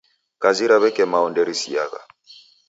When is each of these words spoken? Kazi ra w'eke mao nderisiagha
Kazi 0.41 0.65
ra 0.69 0.77
w'eke 0.81 1.03
mao 1.11 1.27
nderisiagha 1.31 2.01